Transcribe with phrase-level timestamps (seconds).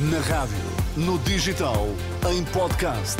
[0.00, 0.56] Na rádio,
[0.96, 1.88] no digital,
[2.30, 3.16] em podcast.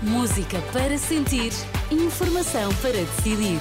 [0.00, 1.50] Música para sentir,
[1.90, 3.58] informação para decidir.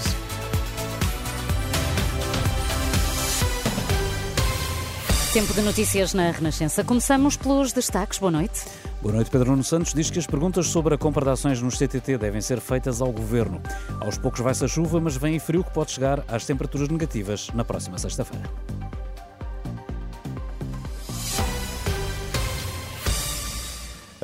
[5.33, 6.83] Tempo de notícias na Renascença.
[6.83, 8.19] Começamos pelos destaques.
[8.19, 8.65] Boa noite.
[9.01, 11.79] Boa noite, Pedro Nuno Santos diz que as perguntas sobre a compra de ações nos
[11.79, 13.63] CTT devem ser feitas ao Governo.
[13.99, 17.65] Aos poucos vai-se a chuva, mas vem frio que pode chegar às temperaturas negativas na
[17.65, 18.47] próxima sexta-feira.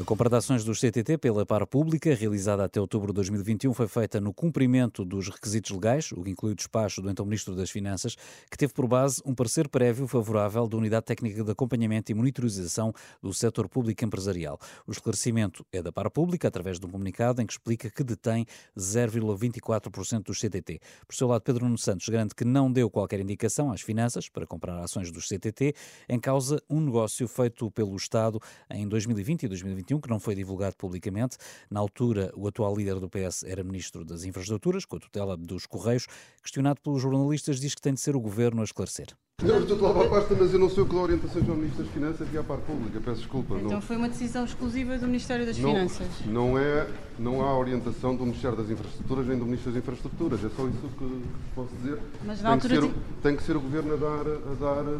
[0.09, 4.19] Compra de ações dos CTT pela par pública, realizada até outubro de 2021, foi feita
[4.19, 8.15] no cumprimento dos requisitos legais, o que inclui o despacho do então Ministro das Finanças,
[8.49, 12.91] que teve por base um parecer prévio favorável da Unidade Técnica de Acompanhamento e Monitorização
[13.21, 14.57] do Setor Público Empresarial.
[14.87, 18.47] O esclarecimento é da par pública, através de um comunicado em que explica que detém
[18.75, 20.79] 0,24% dos CTT.
[21.07, 24.47] Por seu lado, Pedro Nuno Santos garante que não deu qualquer indicação às finanças para
[24.47, 25.75] comprar ações dos CTT,
[26.09, 28.41] em causa um negócio feito pelo Estado
[28.71, 31.37] em 2020 e 2021 que não foi divulgado publicamente.
[31.69, 35.65] Na altura, o atual líder do PS era ministro das Infraestruturas, com a tutela dos
[35.65, 36.07] Correios.
[36.41, 39.15] Questionado pelos jornalistas, diz que tem de ser o governo a esclarecer.
[39.41, 41.55] Não, estou lá para a pasta, mas eu não sei o que dá orientações ao
[41.55, 43.55] Ministro das Finanças e à parte pública, peço desculpa.
[43.55, 43.81] Então não...
[43.81, 46.07] foi uma decisão exclusiva do Ministério das não, Finanças?
[46.25, 50.49] Não é, não há orientação do Ministério das Infraestruturas nem do Ministro das Infraestruturas, é
[50.49, 51.23] só isso que
[51.55, 51.99] posso dizer.
[52.25, 53.21] Mas na tem, altura que ser, de...
[53.21, 54.99] tem que ser o Governo a dar, a dar,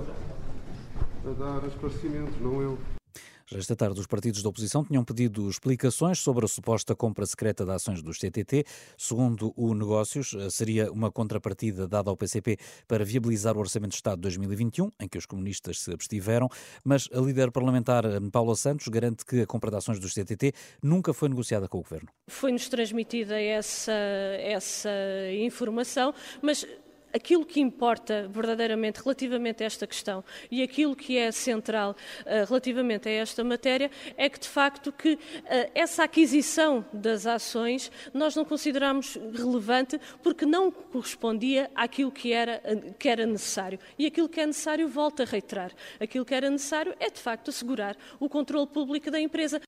[1.26, 2.78] a dar esclarecimentos, não eu.
[3.52, 7.72] Esta tarde, os partidos da oposição tinham pedido explicações sobre a suposta compra secreta de
[7.72, 8.64] ações dos CTT.
[8.96, 14.18] Segundo o Negócios, seria uma contrapartida dada ao PCP para viabilizar o Orçamento de Estado
[14.18, 16.48] de 2021, em que os comunistas se abstiveram,
[16.84, 20.54] mas a líder parlamentar eh, Paula Santos garante que a compra de ações dos CTT
[20.84, 22.10] nunca foi negociada com o Governo.
[22.28, 24.92] Foi-nos transmitida essa, essa
[25.34, 26.68] informação, mas
[27.14, 33.08] aquilo que importa verdadeiramente relativamente a esta questão e aquilo que é central uh, relativamente
[33.08, 35.20] a esta matéria é que, de facto, que uh,
[35.74, 42.62] essa aquisição das ações nós não consideramos relevante porque não correspondia àquilo que era,
[42.98, 43.80] que era necessário.
[43.98, 47.50] E aquilo que é necessário, volto a reiterar, aquilo que era necessário é, de facto,
[47.50, 49.62] assegurar o controle público da empresa.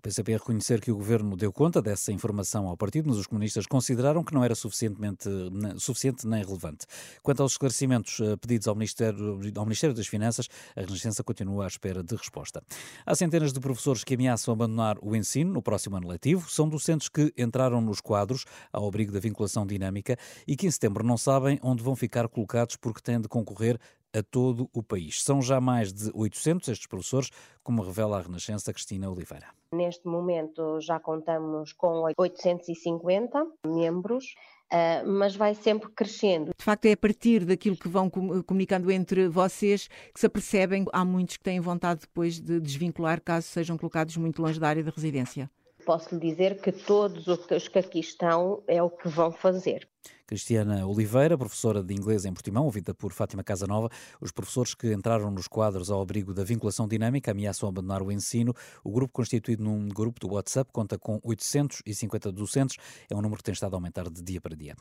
[0.00, 3.66] O PCP reconhecer que o governo deu conta dessa informação ao partido, mas os comunistas
[3.66, 5.28] consideraram que não era suficientemente
[5.76, 6.86] suficiente nem relevante.
[7.22, 11.66] Quanto aos esclarecimentos eh, pedidos ao Ministério, ao Ministério das Finanças, a Renascença continua à
[11.66, 12.62] espera de resposta.
[13.04, 16.48] Há centenas de professores que ameaçam abandonar o ensino no próximo ano letivo.
[16.48, 20.16] São docentes que entraram nos quadros ao abrigo da vinculação dinâmica
[20.48, 23.78] e que em setembro não sabem onde vão ficar colocados porque têm de concorrer
[24.12, 25.22] a todo o país.
[25.22, 27.30] São já mais de 800 estes professores,
[27.62, 29.46] como revela a Renascença Cristina Oliveira.
[29.72, 34.34] Neste momento já contamos com 850 membros.
[34.72, 36.52] Uh, mas vai sempre crescendo.
[36.56, 41.04] De facto, é a partir daquilo que vão comunicando entre vocês que se apercebem há
[41.04, 44.90] muitos que têm vontade depois de desvincular caso sejam colocados muito longe da área de
[44.90, 45.50] residência.
[45.84, 49.88] Posso lhe dizer que todos os que aqui estão é o que vão fazer.
[50.30, 53.90] Cristiana Oliveira, professora de inglês em Portimão, ouvida por Fátima Casanova.
[54.20, 58.54] Os professores que entraram nos quadros ao abrigo da vinculação dinâmica ameaçam abandonar o ensino.
[58.84, 62.76] O grupo, constituído num grupo do WhatsApp, conta com 850 docentes.
[63.10, 64.76] É um número que tem estado a aumentar de dia para dia.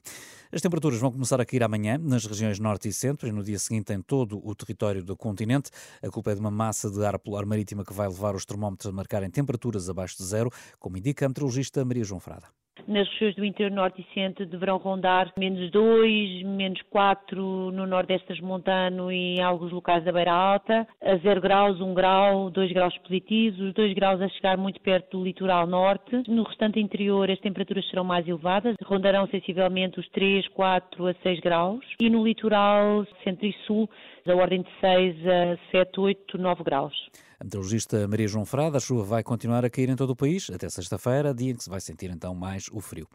[0.52, 3.58] As temperaturas vão começar a cair amanhã nas regiões norte e centro e no dia
[3.58, 5.72] seguinte em todo o território do continente.
[6.00, 8.86] A culpa é de uma massa de ar polar marítima que vai levar os termómetros
[8.86, 12.46] a marcarem temperaturas abaixo de zero, como indica a meteorologista Maria João Frada
[12.90, 18.28] nas regiões do interior norte e centro deverão rondar menos 2, menos 4 no nordeste
[18.28, 22.98] transmontano e em alguns locais da beira alta, a 0 graus, 1 grau, 2 graus
[23.00, 26.22] positivos, os 2 graus a chegar muito perto do litoral norte.
[26.28, 31.40] No restante interior as temperaturas serão mais elevadas, rondarão sensivelmente os 3, 4 a 6
[31.40, 33.90] graus e no litoral centro e sul
[34.30, 36.94] da ordem de 6 a 7, 8, 9 graus.
[37.40, 40.50] A meteorologista Maria João Frada, a chuva vai continuar a cair em todo o país
[40.54, 43.08] até sexta-feira, dia em que se vai sentir então mais o frio.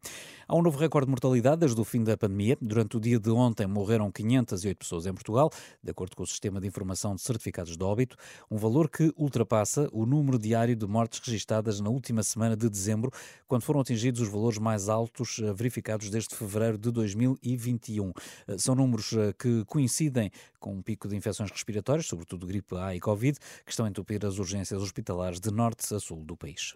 [0.48, 2.56] Há um novo recorde de mortalidade desde o fim da pandemia.
[2.58, 5.50] Durante o dia de ontem morreram 508 pessoas em Portugal,
[5.82, 8.16] de acordo com o Sistema de Informação de Certificados de Óbito,
[8.50, 13.10] um valor que ultrapassa o número diário de mortes registadas na última semana de dezembro,
[13.46, 18.10] quando foram atingidos os valores mais altos eh, verificados desde fevereiro de 2021.
[18.48, 22.94] Eh, são números eh, que coincidem com um pico de infecções respiratórias, sobretudo gripe A
[22.94, 26.74] e Covid, que estão a entupir as urgências hospitalares de norte a sul do país.